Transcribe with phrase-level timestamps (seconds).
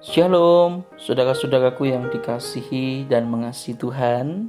[0.00, 4.48] Shalom, saudara-saudaraku yang dikasihi dan mengasihi Tuhan.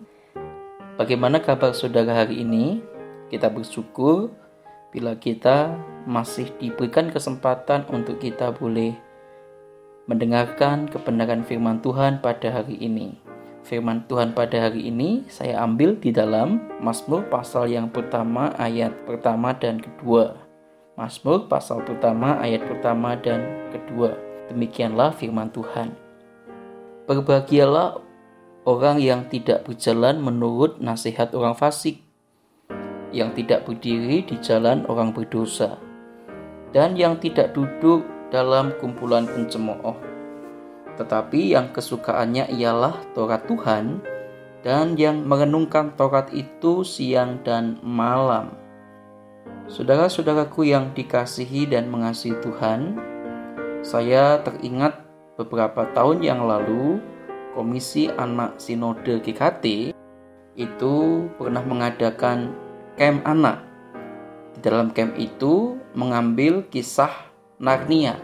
[0.95, 2.79] Bagaimana kabar saudara hari ini?
[3.27, 4.31] Kita bersyukur
[4.95, 5.75] bila kita
[6.07, 8.95] masih diberikan kesempatan untuk kita boleh
[10.07, 13.19] mendengarkan kebenaran firman Tuhan pada hari ini.
[13.67, 19.51] Firman Tuhan pada hari ini saya ambil di dalam Mazmur pasal yang pertama ayat pertama
[19.51, 20.31] dan kedua.
[20.95, 24.30] Mazmur pasal pertama ayat pertama dan kedua.
[24.51, 25.95] Demikianlah firman Tuhan.
[27.07, 28.03] Berbahagialah
[28.67, 32.03] orang yang tidak berjalan menurut nasihat orang fasik,
[33.15, 35.79] yang tidak berdiri di jalan orang berdosa,
[36.75, 39.95] dan yang tidak duduk dalam kumpulan pencemooh.
[40.99, 44.03] Tetapi yang kesukaannya ialah Taurat Tuhan,
[44.67, 48.51] dan yang merenungkan Taurat itu siang dan malam.
[49.71, 53.10] Saudara-saudaraku yang dikasihi dan mengasihi Tuhan,
[53.81, 55.01] saya teringat
[55.41, 57.01] beberapa tahun yang lalu
[57.57, 59.91] Komisi Anak Sinode GKT
[60.53, 60.95] itu
[61.35, 62.53] pernah mengadakan
[62.95, 63.65] camp anak.
[64.55, 67.09] Di dalam camp itu mengambil kisah
[67.57, 68.21] Narnia.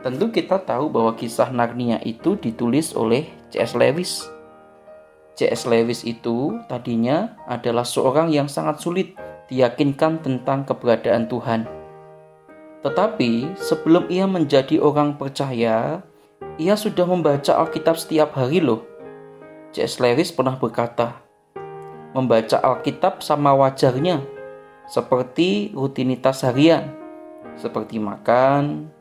[0.00, 3.76] Tentu kita tahu bahwa kisah Narnia itu ditulis oleh C.S.
[3.76, 4.24] Lewis.
[5.36, 5.68] C.S.
[5.68, 9.12] Lewis itu tadinya adalah seorang yang sangat sulit
[9.52, 11.83] diyakinkan tentang keberadaan Tuhan
[12.84, 16.04] tetapi sebelum ia menjadi orang percaya,
[16.60, 18.84] ia sudah membaca Alkitab setiap hari loh.
[19.72, 19.98] C.S.
[20.04, 21.18] Lewis pernah berkata,
[22.12, 24.20] membaca Alkitab sama wajarnya,
[24.84, 26.92] seperti rutinitas harian,
[27.56, 28.92] seperti makan,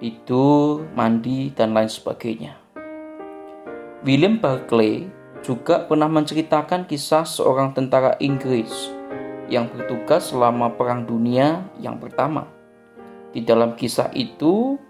[0.00, 2.56] tidur, mandi, dan lain sebagainya.
[4.02, 5.04] William Barclay
[5.44, 8.90] juga pernah menceritakan kisah seorang tentara Inggris
[9.52, 12.57] yang bertugas selama Perang Dunia yang pertama.
[13.32, 14.80] Di dalam kisah itu,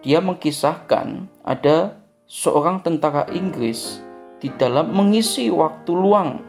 [0.00, 4.00] dia mengkisahkan ada seorang tentara Inggris
[4.40, 6.42] di dalam mengisi waktu luang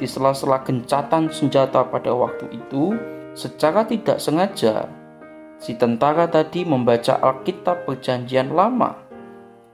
[0.00, 2.96] di sela-sela gencatan senjata pada waktu itu
[3.36, 4.88] secara tidak sengaja
[5.62, 8.98] si tentara tadi membaca Alkitab Perjanjian Lama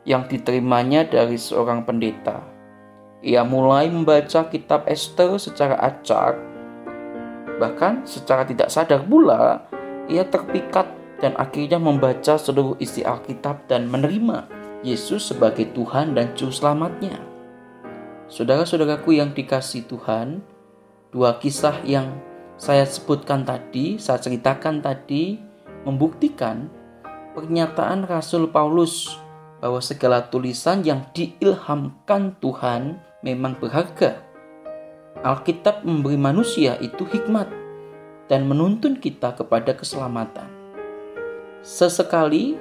[0.04, 2.44] yang diterimanya dari seorang pendeta.
[3.24, 6.38] Ia mulai membaca kitab Esther secara acak,
[7.58, 9.64] bahkan secara tidak sadar pula
[10.08, 10.88] ia terpikat
[11.20, 14.48] dan akhirnya membaca seluruh isi Alkitab dan menerima
[14.82, 17.18] Yesus sebagai Tuhan dan Juru Selamatnya.
[18.28, 20.44] Saudara-saudaraku yang dikasih Tuhan,
[21.10, 22.20] dua kisah yang
[22.58, 25.40] saya sebutkan tadi, saya ceritakan tadi,
[25.86, 26.68] membuktikan
[27.32, 29.16] pernyataan Rasul Paulus
[29.58, 34.22] bahwa segala tulisan yang diilhamkan Tuhan memang berharga.
[35.18, 37.50] Alkitab memberi manusia itu hikmat,
[38.28, 40.46] dan menuntun kita kepada keselamatan.
[41.64, 42.54] Sesekali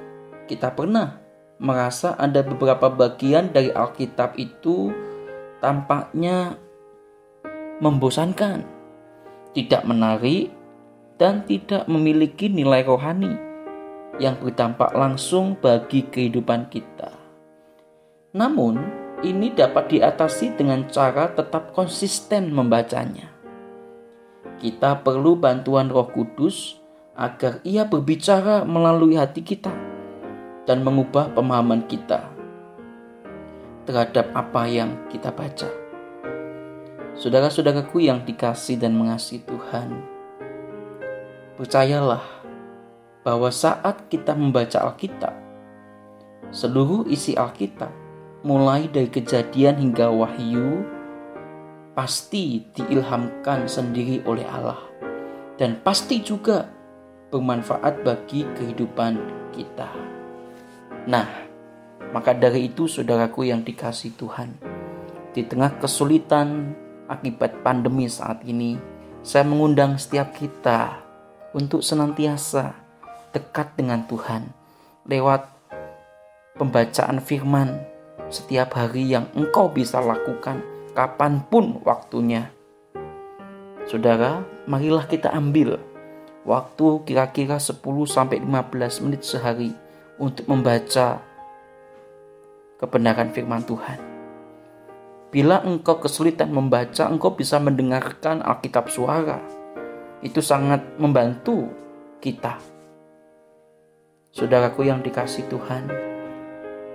[0.48, 1.20] kita pernah
[1.60, 4.90] merasa ada beberapa bagian dari Alkitab itu
[5.60, 6.56] tampaknya
[7.78, 8.64] membosankan,
[9.54, 10.50] tidak menarik,
[11.20, 13.34] dan tidak memiliki nilai rohani
[14.18, 17.14] yang berdampak langsung bagi kehidupan kita.
[18.34, 18.78] Namun,
[19.22, 23.37] ini dapat diatasi dengan cara tetap konsisten membacanya
[24.58, 26.82] kita perlu bantuan Roh Kudus
[27.14, 29.70] agar Ia berbicara melalui hati kita
[30.66, 32.26] dan mengubah pemahaman kita
[33.86, 35.70] terhadap apa yang kita baca.
[37.18, 39.90] Saudara-saudaraku yang dikasih dan mengasihi Tuhan,
[41.58, 42.22] percayalah
[43.26, 45.34] bahwa saat kita membaca Alkitab,
[46.54, 47.90] seluruh isi Alkitab,
[48.46, 50.86] mulai dari kejadian hingga wahyu,
[51.98, 54.78] pasti diilhamkan sendiri oleh Allah
[55.58, 56.70] dan pasti juga
[57.34, 59.18] bermanfaat bagi kehidupan
[59.50, 59.90] kita.
[61.10, 61.26] Nah,
[62.14, 64.54] maka dari itu saudaraku yang dikasih Tuhan,
[65.34, 66.78] di tengah kesulitan
[67.10, 68.78] akibat pandemi saat ini,
[69.26, 71.02] saya mengundang setiap kita
[71.50, 72.78] untuk senantiasa
[73.34, 74.46] dekat dengan Tuhan
[75.02, 75.50] lewat
[76.62, 77.82] pembacaan firman
[78.30, 82.50] setiap hari yang engkau bisa lakukan kapan pun waktunya.
[83.86, 85.78] Saudara, marilah kita ambil
[86.42, 88.42] waktu kira-kira 10-15
[89.06, 89.70] menit sehari
[90.18, 91.22] untuk membaca
[92.82, 94.02] kebenaran firman Tuhan.
[95.30, 99.38] Bila engkau kesulitan membaca, engkau bisa mendengarkan Alkitab suara.
[100.18, 101.70] Itu sangat membantu
[102.18, 102.58] kita.
[104.34, 105.86] Saudaraku yang dikasih Tuhan,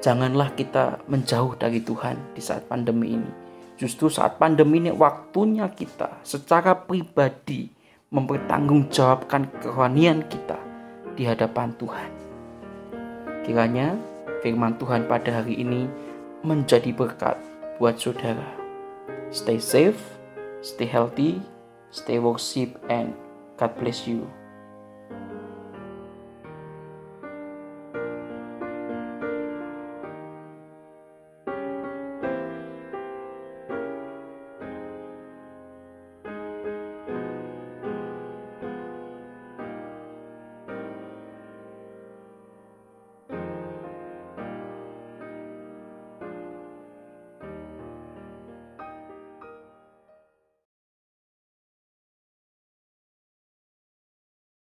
[0.04, 6.22] janganlah kita menjauh dari Tuhan di saat pandemi ini Justru saat pandemi ini waktunya kita
[6.22, 7.74] secara pribadi
[8.14, 10.62] mempertanggungjawabkan kerohanian kita
[11.18, 12.10] di hadapan Tuhan.
[13.42, 13.98] Kiranya
[14.46, 15.90] firman Tuhan pada hari ini
[16.46, 17.40] menjadi berkat
[17.82, 18.46] buat saudara.
[19.34, 19.98] Stay safe,
[20.62, 21.42] stay healthy,
[21.90, 23.18] stay worship, and
[23.58, 24.30] God bless you.